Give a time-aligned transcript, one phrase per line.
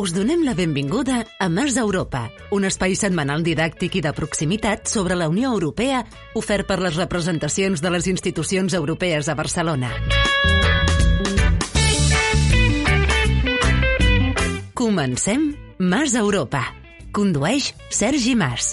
[0.00, 5.12] Us donem la benvinguda a Mas Europa, un espai setmanal didàctic i de proximitat sobre
[5.12, 5.98] la Unió Europea
[6.40, 9.92] ofert per les representacions de les institucions europees a Barcelona.
[14.72, 16.64] Comencem Mas Europa.
[17.12, 18.72] Condueix Sergi Mas.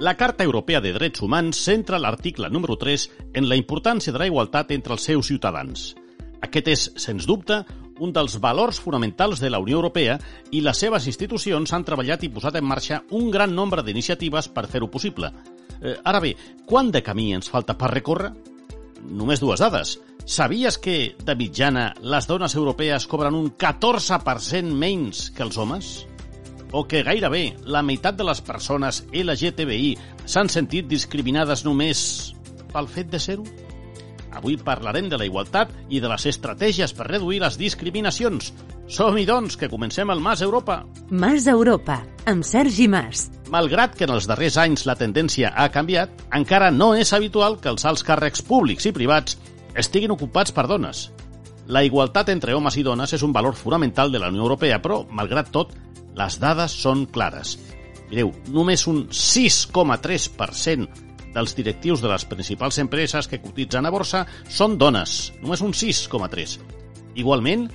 [0.00, 4.28] La Carta Europea de Drets Humans centra l'article número 3 en la importància de la
[4.30, 5.96] igualtat entre els seus ciutadans.
[6.38, 7.64] Aquest és, sens dubte,
[7.98, 10.14] un dels valors fonamentals de la Unió Europea
[10.54, 14.68] i les seves institucions han treballat i posat en marxa un gran nombre d'iniciatives per
[14.70, 15.32] fer-ho possible.
[15.82, 18.30] Eh, ara bé, quant de camí ens falta per recórrer?
[19.02, 19.96] Només dues dades.
[20.24, 26.07] Sabies que, de mitjana, les dones europees cobren un 14% menys que els homes?
[26.72, 32.34] O que gairebé la meitat de les persones LGTBI s'han sentit discriminades només
[32.72, 33.46] pel fet de ser-ho?
[34.38, 38.52] Avui parlarem de la igualtat i de les estratègies per reduir les discriminacions.
[38.88, 40.82] Som-hi, doncs, que comencem el Mas Europa.
[41.10, 43.28] Mas Europa, amb Sergi Mas.
[43.50, 47.72] Malgrat que en els darrers anys la tendència ha canviat, encara no és habitual que
[47.72, 49.38] els alts càrrecs públics i privats
[49.74, 51.08] estiguin ocupats per dones.
[51.68, 55.02] La igualtat entre homes i dones és un valor fonamental de la Unió Europea, però,
[55.10, 55.74] malgrat tot,
[56.18, 57.56] les dades són clares.
[58.08, 60.88] Mireu, només un 6,3%
[61.34, 66.56] dels directius de les principals empreses que cotitzen a borsa són dones, només un 6,3.
[67.20, 67.68] Igualment,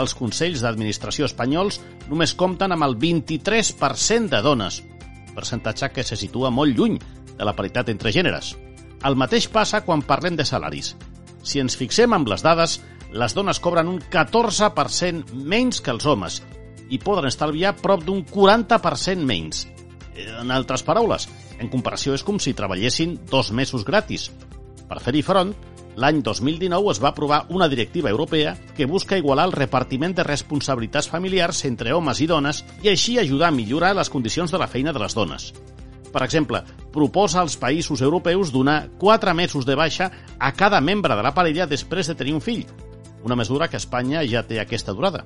[0.00, 4.80] els consells d'administració espanyols només compten amb el 23% de dones,
[5.34, 6.98] percentatge que se situa molt lluny
[7.36, 8.54] de la paritat entre gèneres.
[9.04, 10.94] El mateix passa quan parlem de salaris.
[11.42, 12.78] Si ens fixem amb les dades,
[13.10, 16.42] les dones cobren un 14% menys que els homes
[16.90, 19.64] i poden estalviar prop d'un 40% menys.
[20.40, 24.28] En altres paraules, en comparació és com si treballessin dos mesos gratis.
[24.90, 25.54] Per fer-hi front,
[26.00, 31.08] l'any 2019 es va aprovar una directiva europea que busca igualar el repartiment de responsabilitats
[31.08, 34.92] familiars entre homes i dones i així ajudar a millorar les condicions de la feina
[34.92, 35.52] de les dones.
[36.10, 41.22] Per exemple, proposa als països europeus donar 4 mesos de baixa a cada membre de
[41.22, 42.66] la parella després de tenir un fill,
[43.22, 45.24] una mesura que Espanya ja té aquesta durada.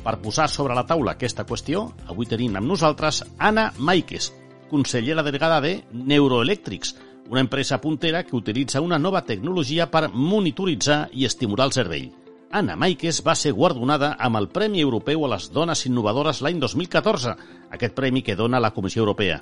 [0.00, 4.30] Per posar sobre la taula aquesta qüestió, avui tenim amb nosaltres Anna Maikes,
[4.70, 6.94] consellera delegada de Neuroelectrics,
[7.28, 12.08] una empresa puntera que utilitza una nova tecnologia per monitoritzar i estimular el cervell.
[12.50, 17.34] Anna Maikes va ser guardonada amb el Premi Europeu a les Dones Innovadores l'any 2014,
[17.70, 19.38] aquest premi que dona la Comissió Europea.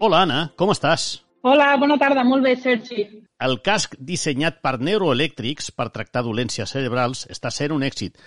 [0.00, 1.20] Hola, Anna, com estàs?
[1.46, 3.06] Hola, bona tarda, molt bé, Sergi.
[3.40, 8.18] El casc dissenyat per Neuroelectrics per tractar dolències cerebrals està sent un èxit.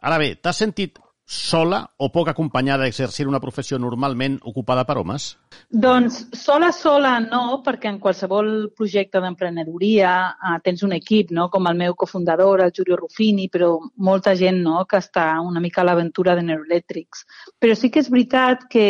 [0.00, 0.98] Ara bé, t'has sentit
[1.30, 5.28] sola o poc acompanyada d'exercir una professió normalment ocupada per homes?
[5.70, 11.46] Doncs sola, sola no, perquè en qualsevol projecte d'emprenedoria eh, tens un equip, no?
[11.54, 14.82] com el meu cofundador, el Giulio Ruffini, però molta gent no?
[14.90, 17.22] que està una mica a l'aventura de Neuroelectrics.
[17.62, 18.86] Però sí que és veritat que,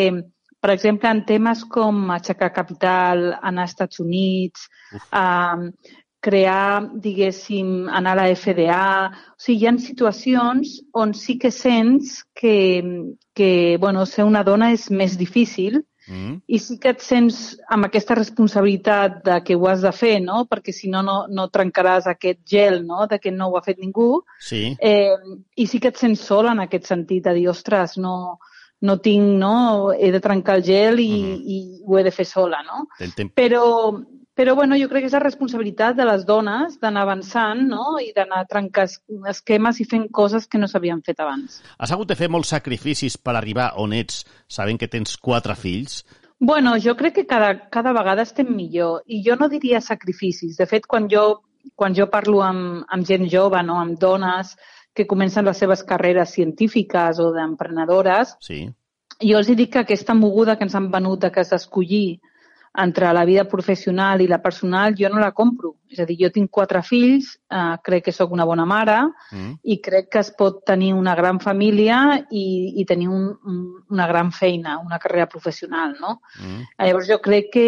[0.57, 4.65] per exemple, en temes com aixecar capital, anar als Estats Units,
[4.97, 5.69] eh,
[6.21, 8.85] crear, diguéssim, anar a la FDA...
[9.35, 12.57] O sigui, hi ha situacions on sí que sents que,
[13.33, 16.35] que bueno, ser una dona és més difícil mm.
[16.45, 17.39] i sí que et sents
[17.73, 20.43] amb aquesta responsabilitat de que ho has de fer, no?
[20.51, 23.07] Perquè si no, no, no trencaràs aquest gel, no?
[23.09, 24.21] De que no ho ha fet ningú.
[24.39, 24.77] Sí.
[24.77, 25.17] Eh,
[25.57, 28.37] I sí que et sents sola en aquest sentit, de dir, ostres, no,
[28.81, 29.91] no tinc, no?
[29.93, 31.41] He de trencar el gel i, mm.
[31.41, 32.85] i ho he de fer sola, no?
[33.33, 33.65] Però,
[34.33, 37.97] però bueno, jo crec que és la responsabilitat de les dones d'anar avançant no?
[37.99, 38.93] i d'anar trencant
[39.27, 41.59] esquemes i fent coses que no s'havien fet abans.
[41.77, 46.01] Has hagut de fer molts sacrificis per arribar on ets, sabent que tens quatre fills?
[46.39, 50.55] Bueno, jo crec que cada, cada vegada estem millor i jo no diria sacrificis.
[50.57, 51.43] De fet, quan jo,
[51.75, 53.77] quan jo parlo amb, amb gent jove, no?
[53.83, 54.55] amb dones
[54.95, 58.63] que comencen les seves carreres científiques o d'emprenedores, sí.
[59.19, 62.21] jo els dic que aquesta moguda que ens han venut de que s'escollir
[62.77, 65.75] entre la vida professional i la personal, jo no la compro.
[65.91, 68.97] És a dir, jo tinc quatre fills, eh, crec que sóc una bona mare
[69.31, 69.59] mm.
[69.63, 71.99] i crec que es pot tenir una gran família
[72.31, 72.45] i,
[72.81, 73.57] i tenir un, un,
[73.91, 76.21] una gran feina, una carrera professional, no?
[76.39, 76.63] Mm.
[76.79, 77.67] Llavors jo crec que,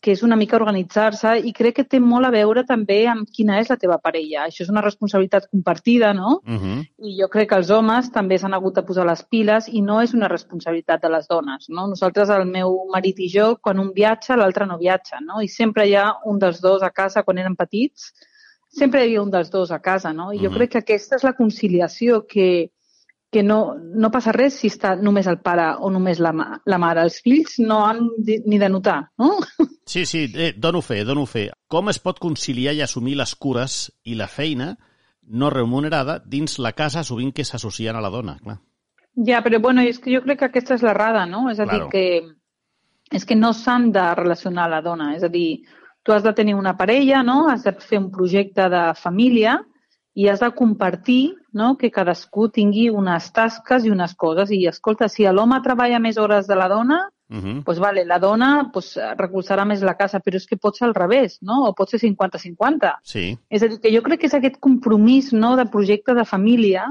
[0.00, 3.58] que és una mica organitzar-se i crec que té molt a veure també amb quina
[3.60, 4.46] és la teva parella.
[4.46, 6.40] Això és una responsabilitat compartida, no?
[6.46, 6.86] Mm -hmm.
[7.10, 10.00] I jo crec que els homes també s'han hagut de posar les piles i no
[10.02, 11.86] és una responsabilitat de les dones, no?
[11.86, 15.40] Nosaltres, el meu marit i jo, quan un viatja, l'altre no viatja, no?
[15.42, 18.12] I sempre hi ha un dels dos a casa quan eren petits,
[18.68, 20.32] sempre hi havia un dels dos a casa, no?
[20.32, 20.56] I jo mm -hmm.
[20.56, 22.72] crec que aquesta és la conciliació que,
[23.30, 26.78] que no, no passa res si està només el pare o només la, ma la
[26.78, 27.02] mare.
[27.02, 28.08] Els fills no han
[28.44, 29.38] ni de notar, no?
[29.86, 31.52] Sí, sí, eh, dono fe, dono fe.
[31.68, 34.76] Com es pot conciliar i assumir les cures i la feina
[35.22, 38.58] no remunerada dins la casa sovint que s'associen a la dona, clar.
[39.14, 41.50] Ja, però bueno, és que jo crec que aquesta és l'errada, no?
[41.50, 41.84] És a claro.
[41.84, 45.14] dir, que és que no s'han de relacionar la dona.
[45.16, 45.62] És a dir,
[46.06, 47.48] tu has de tenir una parella, no?
[47.50, 49.58] Has de fer un projecte de família
[50.14, 51.74] i has de compartir no?
[51.76, 54.52] que cadascú tingui unes tasques i unes coses.
[54.54, 57.64] I, escolta, si l'home treballa més hores de la dona, uh -huh.
[57.64, 60.94] pues vale, la dona pues, recolzarà més la casa, però és que pot ser al
[60.94, 61.64] revés, no?
[61.66, 62.94] O pot ser 50-50.
[63.02, 63.36] Sí.
[63.50, 66.84] És a dir, que jo crec que és aquest compromís no, de projecte de família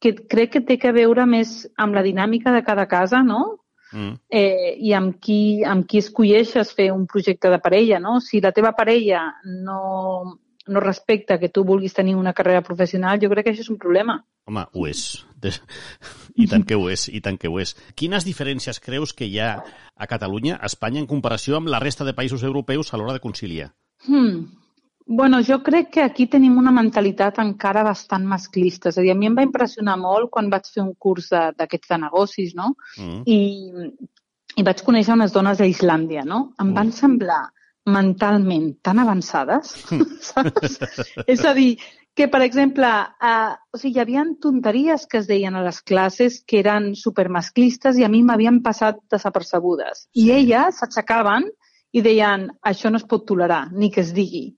[0.00, 3.58] que crec que té que veure més amb la dinàmica de cada casa, no?
[3.92, 4.16] Mm.
[4.30, 8.18] Eh, i amb qui, amb qui escolleixes fer un projecte de parella, no?
[8.20, 13.30] Si la teva parella no, no respecta que tu vulguis tenir una carrera professional, jo
[13.30, 14.18] crec que això és un problema.
[14.46, 15.06] Home, ho és.
[16.36, 17.76] I tant que ho és, i tant que ho és.
[17.94, 22.06] Quines diferències creus que hi ha a Catalunya, a Espanya, en comparació amb la resta
[22.06, 23.72] de països europeus a l'hora de conciliar?
[24.06, 24.65] Hmm.
[25.08, 28.90] Bueno, jo crec que aquí tenim una mentalitat encara bastant masclista.
[28.90, 31.88] És a dir, a mi em va impressionar molt quan vaig fer un curs d'aquests
[31.88, 32.72] de, de negocis, no?
[32.98, 33.20] Mm.
[33.30, 33.38] I,
[34.58, 36.40] I vaig conèixer unes dones d'Islàndia, no?
[36.58, 36.74] Em mm.
[36.80, 37.44] van semblar
[37.86, 39.76] mentalment tan avançades,
[40.32, 40.80] saps?
[41.22, 41.76] és a dir,
[42.16, 42.90] que, per exemple,
[43.30, 48.00] eh, o sigui, hi havia tonteries que es deien a les classes que eren supermasclistes
[48.00, 50.08] i a mi m'havien passat desapercebudes.
[50.18, 51.46] I elles s'aixecaven
[51.92, 54.48] i deien això no es pot tolerar, ni que es digui.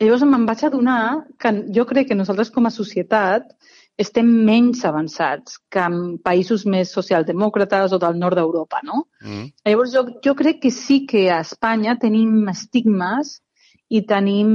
[0.00, 1.00] Llavors me'n vaig adonar
[1.38, 3.50] que jo crec que nosaltres com a societat
[4.00, 9.04] estem menys avançats que en països més socialdemòcrates o del nord d'Europa, no?
[9.20, 9.50] Mm.
[9.68, 13.36] Llavors, jo, jo crec que sí que a Espanya tenim estigmes
[13.90, 14.50] i tenim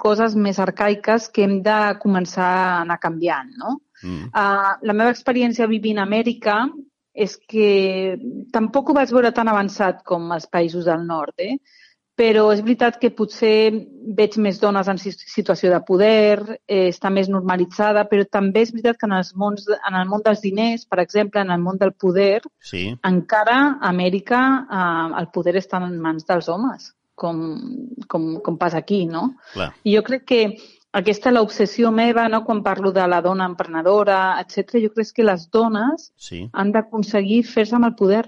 [0.00, 3.78] coses més arcaiques que hem de començar a anar canviant, no?
[4.02, 4.30] Mm.
[4.32, 6.62] Uh, la meva experiència vivint a Amèrica
[7.18, 8.16] és que
[8.54, 11.58] tampoc ho vaig veure tan avançat com els països del nord, eh?
[12.18, 13.70] Però és veritat que potser
[14.18, 18.98] veig més dones en situació de poder, eh, està més normalitzada, però també és veritat
[18.98, 21.92] que en, els mons, en el món dels diners, per exemple, en el món del
[21.94, 22.88] poder, sí.
[23.06, 27.44] encara a Amèrica eh, el poder està en mans dels homes, com,
[28.10, 29.28] com, com passa aquí, no?
[29.52, 29.70] Clar.
[29.86, 30.42] I jo crec que
[30.98, 32.42] aquesta l'obsessió meva, no?
[32.44, 34.80] quan parlo de la dona emprenedora, etc.
[34.82, 36.48] jo crec que les dones sí.
[36.52, 38.24] han d'aconseguir fer-se amb el poder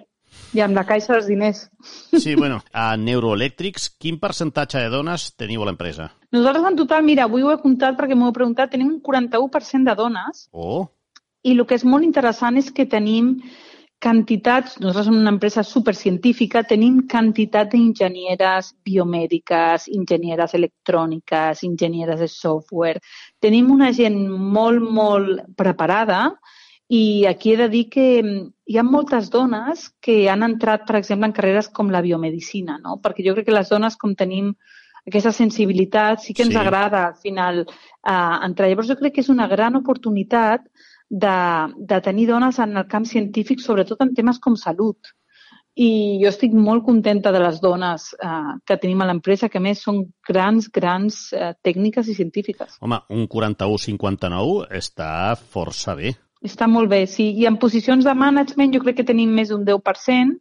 [0.55, 1.65] i amb la caixa dels diners.
[2.13, 6.11] Sí, bueno, a Neuroelectrics, quin percentatge de dones teniu a l'empresa?
[6.35, 9.91] Nosaltres en total, mira, avui ho he comptat perquè m'ho he preguntat, tenim un 41%
[9.91, 10.47] de dones.
[10.53, 10.87] Oh!
[11.43, 13.37] I el que és molt interessant és que tenim
[14.01, 23.03] quantitats, nosaltres som una empresa supercientífica, tenim quantitat d'enginyeres biomèdiques, enginyeres electròniques, enginyeres de software.
[23.45, 24.17] Tenim una gent
[24.57, 26.23] molt, molt preparada
[26.91, 30.97] i aquí he de dir que mm, hi ha moltes dones que han entrat, per
[30.99, 32.97] exemple, en carreres com la biomedicina, no?
[33.03, 34.51] perquè jo crec que les dones, com tenim
[35.07, 36.59] aquesta sensibilitat, sí que ens sí.
[36.59, 38.67] agrada al final eh, entrar.
[38.69, 40.67] Llavors jo crec que és una gran oportunitat
[41.09, 41.37] de,
[41.79, 45.13] de tenir dones en el camp científic, sobretot en temes com salut.
[45.79, 49.65] I jo estic molt contenta de les dones eh, que tenim a l'empresa, que a
[49.65, 52.75] més són grans, grans eh, tècniques i científiques.
[52.83, 56.17] Home, un 41-59 està força bé.
[56.45, 57.31] Està molt bé, sí.
[57.37, 60.39] I en posicions de management jo crec que tenim més d'un 10%,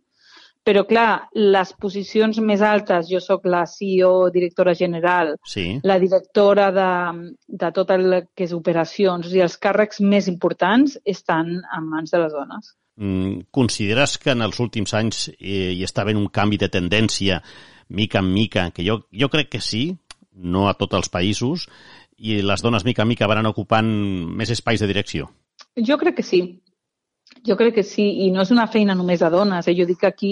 [0.63, 5.79] però clar, les posicions més altes, jo sóc la CEO, directora general, sí.
[5.83, 6.89] la directora de,
[7.47, 12.21] de tot el que és operacions i els càrrecs més importants estan en mans de
[12.21, 12.75] les dones.
[12.99, 17.39] Mm, consideres que en els últims anys eh, hi està havent un canvi de tendència
[17.89, 19.85] mica en mica, que jo, jo crec que sí,
[20.35, 21.69] no a tots els països,
[22.19, 23.87] i les dones mica en mica van ocupant
[24.35, 25.31] més espais de direcció?
[25.85, 26.41] Jo crec que sí.
[27.45, 29.67] Jo crec que sí, i no és una feina només de dones.
[29.67, 29.75] Eh?
[29.77, 30.31] Jo dic que aquí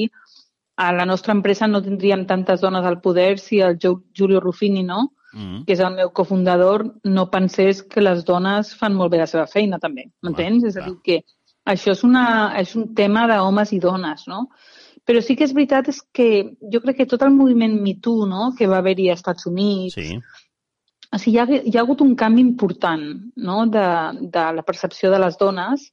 [0.77, 5.13] a la nostra empresa no tindríem tantes dones al poder si el Giulio Ruffini, no?
[5.33, 5.65] Mm -hmm.
[5.65, 9.47] que és el meu cofundador, no pensés que les dones fan molt bé la seva
[9.47, 10.09] feina, també.
[10.21, 10.63] M'entens?
[10.63, 11.23] És a dir, que
[11.65, 14.49] això és, una, és un tema d'homes i dones, no?
[15.05, 18.53] Però sí que és veritat és que jo crec que tot el moviment MeToo, no?,
[18.57, 20.19] que va haver-hi als Estats Units, sí
[21.17, 23.05] o sigui, hi ha, hi ha hagut un canvi important
[23.49, 23.63] no?
[23.73, 23.85] de,
[24.21, 25.89] de la percepció de les dones,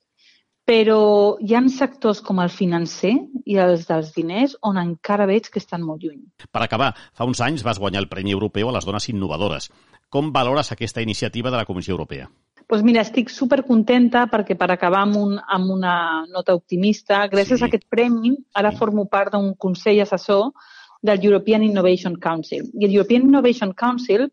[0.69, 3.13] però hi ha sectors com el financer
[3.45, 6.23] i els dels diners on encara veig que estan molt lluny.
[6.49, 9.71] Per acabar, fa uns anys vas guanyar el Premi Europeu a les dones innovadores.
[10.09, 12.31] Com valores aquesta iniciativa de la Comissió Europea?
[12.69, 15.97] Pues mira, estic supercontenta perquè per acabar amb, un, amb una
[16.33, 17.65] nota optimista, gràcies sí.
[17.65, 18.81] a aquest premi, ara sí.
[18.81, 20.53] formo part d'un consell assessor
[21.05, 22.71] del European Innovation Council.
[22.73, 24.31] I el European Innovation Council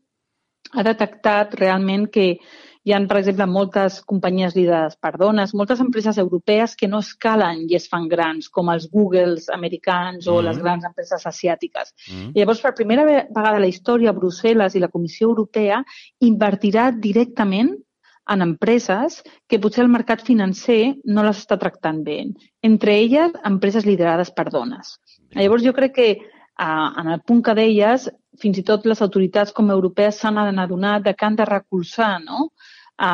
[0.74, 2.28] ha detectat realment que
[2.82, 7.68] Hi ha, per exemple, moltes companyies liderades per dones, moltes empreses europees que no escalen
[7.70, 10.46] i es fan grans, com els Googles americans o mm.
[10.48, 11.94] les grans empreses asiàtiques.
[12.10, 12.32] Mm.
[12.40, 15.84] Llavors, per primera vegada a la història, Brussel·les i la Comissió Europea
[16.26, 17.76] invertirà directament
[18.34, 22.24] en empreses que potser el mercat financer no les està tractant bé.
[22.66, 24.96] Entre elles, empreses liderades per dones.
[25.38, 26.12] Llavors, jo crec que
[26.62, 28.10] en el punt que deies,
[28.42, 32.50] fins i tot les autoritats com europees s'han adonat de que han de recolzar no?
[32.98, 33.12] a,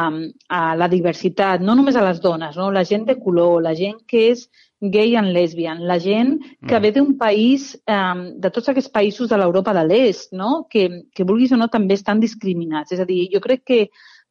[0.49, 2.71] a la diversitat, no només a les dones, no?
[2.71, 4.47] la gent de color, la gent que és
[4.79, 6.81] gay and lesbian, la gent que mm.
[6.81, 10.67] ve d'un país, um, de tots aquests països de l'Europa de l'Est, no?
[10.69, 12.93] que, que vulguis o no també estan discriminats.
[12.93, 13.79] És a dir, jo crec que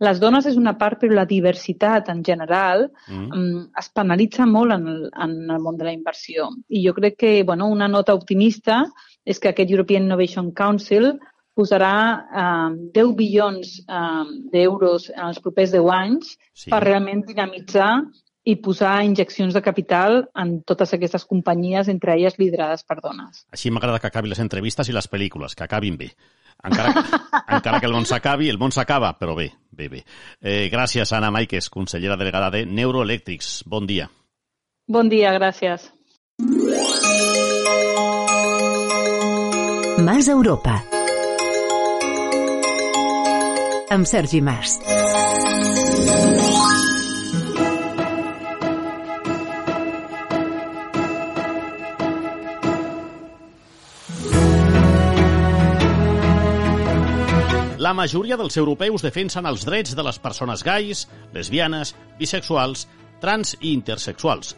[0.04, 3.30] les dones és una part, però la diversitat en general mm.
[3.32, 6.50] um, es penalitza molt en el, en el món de la inversió.
[6.68, 8.84] I jo crec que bueno, una nota optimista
[9.26, 11.16] és que aquest European Innovation Council
[11.56, 16.68] posarà eh, 10 bilions eh, d'euros en els propers 10 anys sí.
[16.68, 17.90] per realment dinamitzar
[18.46, 23.44] i posar injeccions de capital en totes aquestes companyies, entre elles liderades per dones.
[23.50, 26.12] Així m'agrada que acabin les entrevistes i les pel·lícules, que acabin bé.
[26.64, 26.92] Encara,
[27.58, 30.04] encara que el món s'acabi, el món s'acaba, però bé, bé, bé.
[30.40, 33.64] Eh, gràcies, Anna Maiques, consellera delegada de Neuroelectrics.
[33.66, 34.08] Bon dia.
[34.86, 35.90] Bon dia, gràcies.
[40.06, 40.84] Mas Europa
[43.90, 44.78] amb Sergi Mas.
[57.96, 62.86] Majoria dels europeus defensen els drets de les persones gais, lesbianes, bisexuals,
[63.22, 64.54] trans i intersexuals.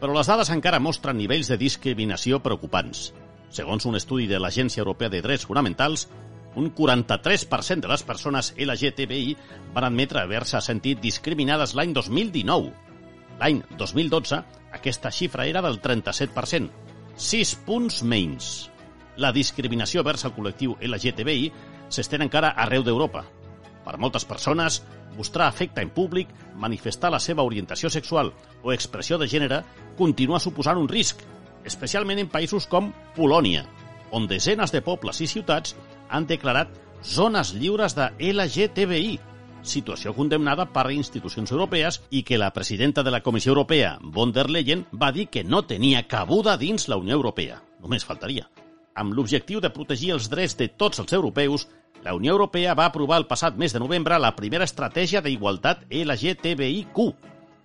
[0.00, 3.08] Però les dades encara mostren nivells de discriminació preocupants.
[3.54, 6.08] Segons un estudi de l'Agència Europea de Drets Fonamentals,
[6.54, 9.36] un 43% de les persones LGTBI
[9.74, 12.72] van admetre haver-se sentit discriminades l'any 2019.
[13.40, 14.42] L'any 2012,
[14.76, 16.70] aquesta xifra era del 37%,
[17.16, 18.52] 6 punts menys.
[19.16, 21.50] La discriminació vers el col·lectiu LGTBI
[21.88, 23.24] s'estén encara arreu d'Europa.
[23.84, 24.82] Per moltes persones,
[25.16, 29.62] mostrar afecte en públic, manifestar la seva orientació sexual o expressió de gènere
[29.98, 31.22] continua suposant un risc,
[31.64, 33.64] especialment en països com Polònia,
[34.10, 35.76] on desenes de pobles i ciutats
[36.08, 36.72] han declarat
[37.04, 39.18] zones lliures de LGTBI,
[39.64, 44.50] situació condemnada per institucions europees i que la presidenta de la Comissió Europea, von der
[44.50, 47.62] Leyen, va dir que no tenia cabuda dins la Unió Europea.
[47.80, 48.48] Només faltaria.
[48.94, 51.66] Amb l'objectiu de protegir els drets de tots els europeus,
[52.04, 57.00] la Unió Europea va aprovar el passat mes de novembre la primera estratègia d'igualtat LGTBIQ,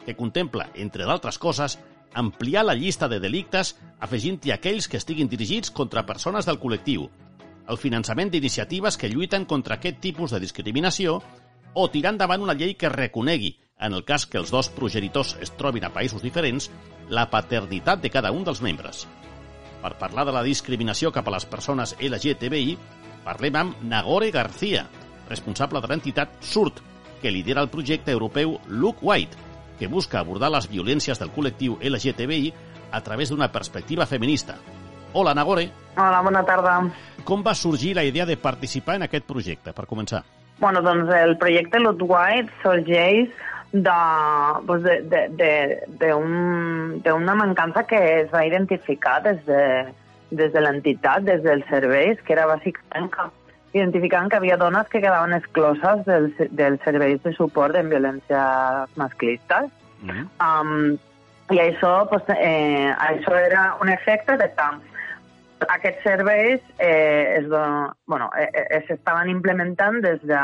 [0.06, 1.78] que contempla, entre d'altres coses,
[2.14, 7.06] ampliar la llista de delictes afegint-hi aquells que estiguin dirigits contra persones del col·lectiu,
[7.70, 11.20] el finançament d'iniciatives que lluiten contra aquest tipus de discriminació
[11.76, 15.54] o tirar endavant una llei que reconegui, en el cas que els dos progenitors es
[15.60, 16.72] trobin a països diferents,
[17.10, 19.06] la paternitat de cada un dels membres.
[19.80, 22.78] Per parlar de la discriminació cap a les persones LGTBI,
[23.24, 24.86] Parlem amb Nagore García,
[25.30, 26.82] responsable de l'entitat SURT,
[27.22, 29.38] que lidera el projecte europeu Look White,
[29.80, 32.54] que busca abordar les violències del col·lectiu LGTBI
[32.92, 34.58] a través d'una perspectiva feminista.
[35.14, 35.70] Hola, Nagore.
[35.98, 36.80] Hola, bona tarda.
[37.24, 40.24] Com va sorgir la idea de participar en aquest projecte, per començar?
[40.60, 43.30] Bueno, doncs el projecte Look White sorgeix
[43.72, 46.14] d'una pues de, de, de,
[47.04, 49.86] de mancança que es va identificar des de,
[50.32, 53.30] des de l'entitat, des dels serveis, que era bàsicament que
[53.74, 59.70] identificant que havia dones que quedaven excloses dels, dels serveis de suport en violències masclistes.
[60.02, 60.26] Mm -hmm.
[60.48, 60.98] um,
[61.50, 64.70] I això, pues, eh, això era un efecte de que
[65.68, 67.48] aquests serveis eh, es,
[68.06, 70.42] bueno, eh, eh, s'estaven implementant des de,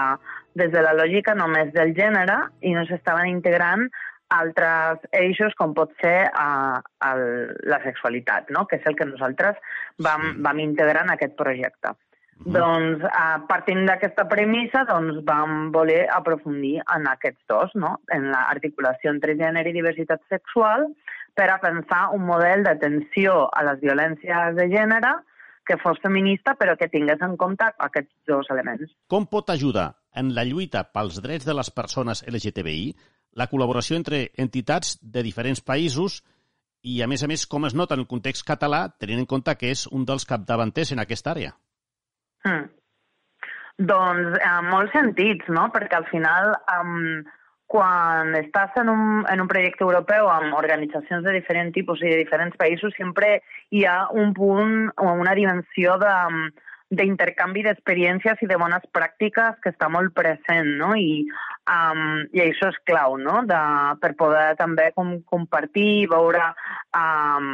[0.56, 3.90] des de la lògica només del gènere i no s'estaven integrant
[4.34, 6.80] altres eixos com pot ser uh,
[7.12, 7.22] el,
[7.70, 8.66] la sexualitat, no?
[8.66, 9.60] que és el que nosaltres
[10.02, 10.42] vam, sí.
[10.48, 11.94] vam integrar en aquest projecte.
[12.42, 12.56] Mm.
[12.56, 17.98] Doncs, uh, partint d'aquesta premissa, doncs, vam voler aprofundir en aquests dos, no?
[18.16, 20.90] en l'articulació entre gènere i diversitat sexual,
[21.36, 25.18] per a pensar un model d'atenció a les violències de gènere
[25.68, 28.92] que fos feminista però que tingués en compte aquests dos elements.
[29.12, 32.96] Com pot ajudar en la lluita pels drets de les persones LGTBI
[33.36, 36.22] la col·laboració entre entitats de diferents països
[36.86, 39.56] i, a més a més, com es nota en el context català, tenint en compte
[39.60, 41.56] que és un dels capdavanters en aquesta àrea?
[42.46, 42.68] Hmm.
[43.76, 45.66] Doncs en molts sentits, no?
[45.74, 47.26] Perquè al final, um,
[47.68, 52.22] quan estàs en un, en un projecte europeu amb organitzacions de diferent tipus i de
[52.22, 53.40] diferents països, sempre
[53.74, 56.14] hi ha un punt o una dimensió de,
[56.94, 60.94] d'intercanvi d'experiències i de bones pràctiques que està molt present, no?
[60.96, 61.26] I
[61.66, 63.60] Um, I això és clau, no?, de,
[64.02, 66.52] per poder també com, compartir, veure
[66.94, 67.48] um,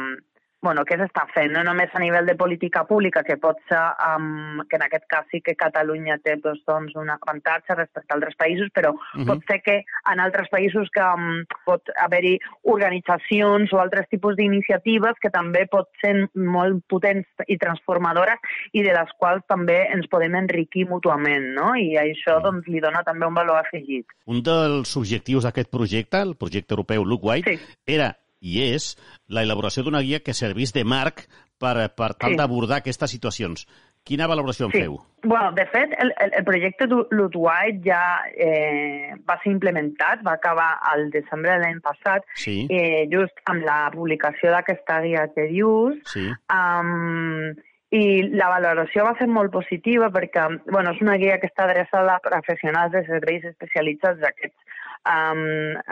[0.62, 4.62] bueno, què s'està fent, no només a nivell de política pública, que pot ser, um,
[4.70, 8.38] que en aquest cas sí que Catalunya té doncs, doncs, un avantatge respecte a altres
[8.38, 9.26] països, però uh -huh.
[9.26, 15.18] pot ser que en altres països que um, pot haver-hi organitzacions o altres tipus d'iniciatives
[15.20, 18.38] que també pot ser molt potents i transformadores
[18.72, 21.74] i de les quals també ens podem enriquir mútuament, no?
[21.74, 24.06] I això doncs, li dona també un valor afegit.
[24.26, 27.58] Un dels objectius d'aquest projecte, el projecte europeu Look White, sí.
[27.86, 28.92] era i és
[29.30, 31.24] la elaboració d'una guia que servís de marc
[31.62, 32.38] per, per tal sí.
[32.40, 33.66] d'abordar aquestes situacions.
[34.02, 34.80] Quina valoració en sí.
[34.82, 34.96] feu?
[35.22, 38.02] Bueno, de fet, el, el, el projecte White ja
[38.34, 42.66] eh, va ser implementat, va acabar al desembre de l'any passat, sí.
[42.66, 46.00] eh, just amb la publicació d'aquesta guia que dius.
[46.10, 46.26] Sí.
[46.50, 47.54] Um,
[47.92, 52.16] i la valoració va ser molt positiva perquè bueno, és una guia que està adreçada
[52.16, 54.72] a professionals de serveis especialitzats d'aquests
[55.08, 55.42] um,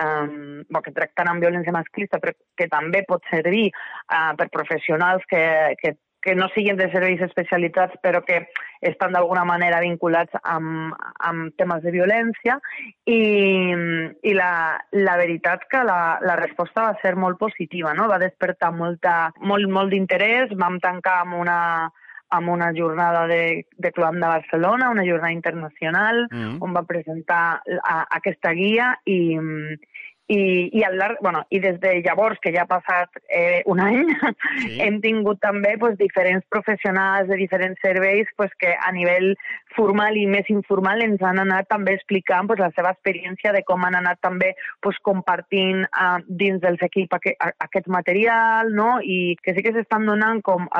[0.04, 5.42] um, que tracten amb violència masclista, però que també pot servir uh, per professionals que,
[5.82, 8.42] que que no siguin de serveis especialitzats però que
[8.84, 10.92] estan d'alguna manera vinculats amb,
[11.26, 12.58] amb temes de violència
[13.08, 13.20] i,
[14.28, 14.52] i la,
[14.92, 18.08] la veritat que la, la resposta va ser molt positiva, no?
[18.08, 21.60] va despertar molta, molt, molt d'interès, vam tancar amb una,
[22.30, 26.56] amb una jornada de, de Cloam de Barcelona, una jornada internacional, mm -hmm.
[26.60, 29.36] on va presentar a, aquesta guia i,
[30.30, 33.80] i, i, al llarg, bueno, i des de llavors, que ja ha passat eh, un
[33.82, 34.04] any,
[34.62, 34.76] sí.
[34.84, 39.32] hem tingut també pues, diferents professionals de diferents serveis pues, que a nivell
[39.74, 43.82] formal i més informal ens han anat també explicant pues, la seva experiència de com
[43.84, 49.00] han anat també pues, compartint uh, dins dels equips aquest, aquest material, no?
[49.02, 50.70] i que sí que s'estan donant com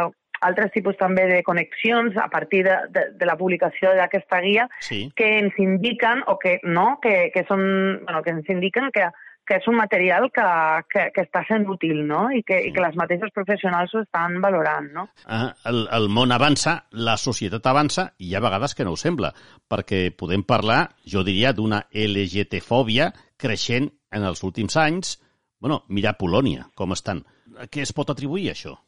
[0.40, 5.06] altres tipus també de connexions a partir de, de, de la publicació d'aquesta guia sí.
[5.16, 7.62] que ens indiquen o que no, que, que, són,
[8.06, 9.10] bueno, que ens indiquen que,
[9.46, 10.46] que és un material que,
[10.92, 12.28] que, que està sent útil no?
[12.32, 12.70] I, que, sí.
[12.70, 14.90] i que les mateixes professionals ho estan valorant.
[14.94, 15.06] No?
[15.26, 19.00] Ah, el, el món avança, la societat avança i hi ha vegades que no ho
[19.00, 19.32] sembla,
[19.70, 25.18] perquè podem parlar, jo diria, d'una LGT-fòbia creixent en els últims anys.
[25.60, 27.24] Bueno, mira Polònia, com estan.
[27.60, 28.78] A què es pot atribuir això?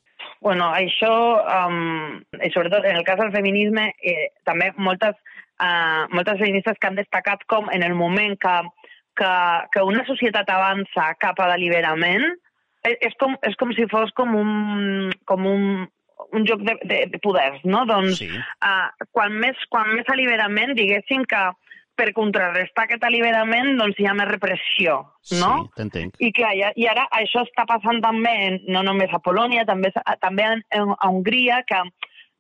[0.43, 5.15] Bueno, això, um, i sobretot en el cas del feminisme, eh, també moltes,
[5.63, 8.57] uh, moltes feministes que han destacat com en el moment que,
[9.21, 9.33] que,
[9.71, 12.27] que una societat avança cap a l'alliberament,
[12.83, 15.87] és, és, com, és com si fos com un, com un,
[16.35, 17.85] un joc de, de, de poders, no?
[17.87, 18.31] Doncs sí.
[18.67, 21.45] uh, quan, més, quan més alliberament, diguéssim que
[21.99, 24.99] per contrarrestar aquest alliberament doncs hi ha més repressió,
[25.39, 25.51] no?
[25.63, 26.17] Sí, t'entenc.
[26.25, 28.35] I clar, i, i ara això està passant també,
[28.73, 29.93] no només a Polònia, també,
[30.25, 31.83] també a, a Hongria, que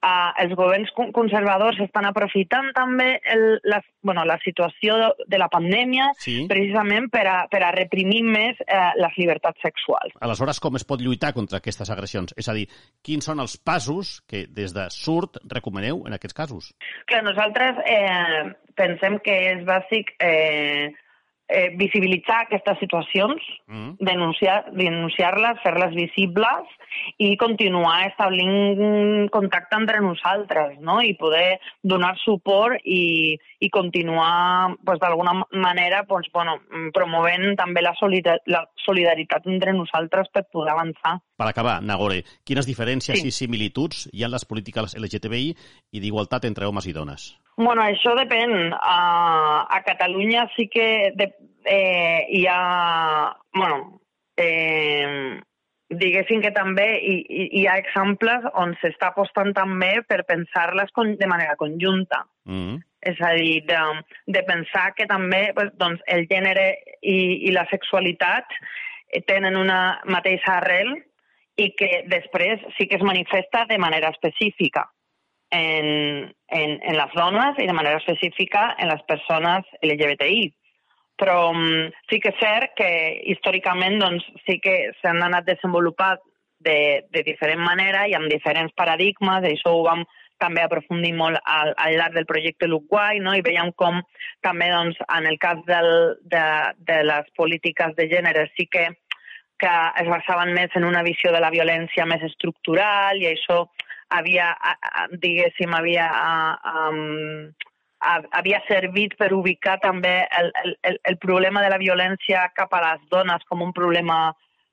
[0.02, 6.10] eh, els governs conservadors estan aprofitant també el, la, bueno, la situació de la pandèmia
[6.20, 6.42] sí.
[6.50, 10.16] precisament per a, per a reprimir més eh, les llibertats sexuals.
[10.20, 12.34] Aleshores, com es pot lluitar contra aquestes agressions?
[12.38, 12.66] És a dir,
[13.04, 16.72] quins són els passos que des de SURT recomaneu en aquests casos?
[17.10, 20.90] Clar, nosaltres eh, pensem que és bàsic eh,
[21.52, 23.90] eh, visibilitzar aquestes situacions, mm.
[24.00, 26.70] denunciar-les, denunciar fer-les visibles
[27.18, 31.00] i continuar establint contacte entre nosaltres no?
[31.02, 36.58] i poder donar suport i, i continuar pues, d'alguna manera pues, bueno,
[36.94, 41.18] promovent també la, solidar la solidaritat entre nosaltres per poder avançar.
[41.36, 43.28] Per acabar, Nagore, quines diferències sí.
[43.28, 45.54] i similituds hi ha en les polítiques LGTBI
[45.92, 47.32] i d'igualtat entre homes i dones?
[47.56, 48.72] Bueno, això depèn.
[48.72, 51.32] Uh, a Catalunya sí que de,
[51.64, 53.36] eh, hi ha...
[53.54, 54.00] Bueno,
[54.36, 55.40] eh,
[55.92, 57.16] diguéssim que també hi,
[57.60, 60.88] hi ha exemples on s'està apostant també per pensar-les
[61.20, 62.24] de manera conjunta.
[62.44, 62.80] Mm -hmm.
[63.02, 63.80] És a dir, de,
[64.26, 68.46] de pensar que també pues, doncs, el gènere i, i la sexualitat
[69.26, 71.02] tenen una mateixa arrel
[71.56, 74.88] i que després sí que es manifesta de manera específica
[75.52, 80.48] en, en, en les dones i de manera específica en les persones LGBTI.
[81.20, 82.88] Però um, sí que és cert que
[83.30, 86.24] històricament doncs, sí que s'han anat desenvolupat
[86.64, 90.06] de, de diferent manera i amb diferents paradigmes, i això ho vam
[90.42, 93.36] també aprofundir molt al, al llarg del projecte L'Uruguai, no?
[93.36, 94.00] i veiem com
[94.42, 95.92] també doncs, en el cas del,
[96.32, 96.44] de,
[96.88, 98.88] de les polítiques de gènere sí que,
[99.62, 103.66] que es basaven més en una visió de la violència més estructural i això
[104.12, 104.52] havia,
[105.22, 106.06] diguéssim, havia,
[106.82, 107.50] um,
[108.02, 110.50] havia servit per ubicar també el,
[110.82, 114.32] el, el problema de la violència cap a les dones com un problema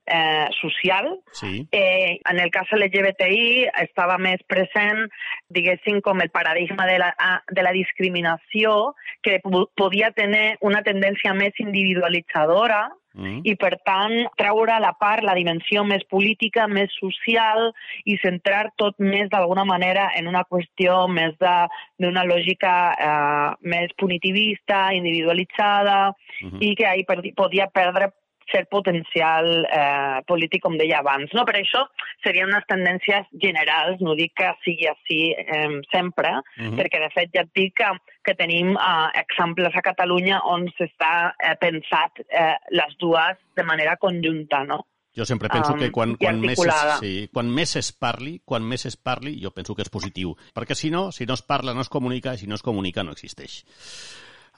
[0.09, 1.21] eh, social.
[1.31, 1.67] Sí.
[1.71, 5.05] Eh, en el cas LGBTI estava més present,
[5.53, 7.13] diguéssim, com el paradigma de la,
[7.47, 9.39] de la discriminació, que
[9.77, 13.41] podia tenir una tendència més individualitzadora, Mm.
[13.43, 17.71] i, per tant, treure la part, la dimensió més política, més social
[18.05, 24.89] i centrar tot més d'alguna manera en una qüestió més d'una lògica eh, més punitivista,
[24.93, 26.61] individualitzada mm -hmm.
[26.61, 28.11] i que ahir podia perdre
[28.51, 31.31] cert potencial eh, polític, com deia abans.
[31.37, 31.45] No?
[31.47, 31.85] Per això
[32.25, 36.69] serien unes tendències generals, no dic que sigui així eh, sempre, mhm.
[36.69, 36.77] -huh.
[36.79, 37.91] perquè de fet ja et dic que,
[38.29, 43.97] que tenim eh, exemples a Catalunya on s'està eh, pensat eh, les dues de manera
[43.97, 44.83] conjunta, no?
[45.17, 48.85] Jo sempre penso que quan, quan, més es, sí, quan més es parli, quan més
[48.85, 50.35] es parli, jo penso que és positiu.
[50.55, 53.03] Perquè si no, si no es parla, no es comunica, i si no es comunica,
[53.03, 53.63] no existeix.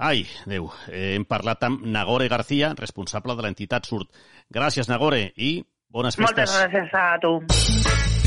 [0.02, 4.12] Ai, Déu, eh, hem parlat amb Nagore García, responsable de l'entitat Surt.
[4.52, 6.52] Gràcies, Nagore, i bones festes.
[6.52, 8.20] Moltes gràcies a tu.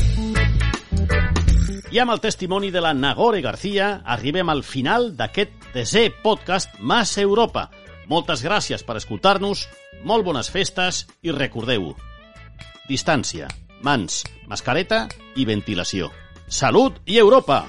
[1.95, 7.13] I amb el testimoni de la Nagore García arribem al final d'aquest desè podcast Mas
[7.23, 7.69] Europa.
[8.11, 9.63] Moltes gràcies per escoltar-nos,
[10.03, 11.93] molt bones festes i recordeu
[12.89, 13.47] distància,
[13.81, 15.05] mans, mascareta
[15.39, 16.11] i ventilació.
[16.51, 17.63] Salut i Europa!